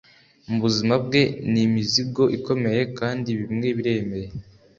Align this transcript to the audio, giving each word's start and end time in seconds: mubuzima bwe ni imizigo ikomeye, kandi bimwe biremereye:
mubuzima 0.47 0.93
bwe 1.05 1.21
ni 1.51 1.61
imizigo 1.67 2.23
ikomeye, 2.37 2.81
kandi 2.99 3.29
bimwe 3.39 3.67
biremereye: 3.77 4.29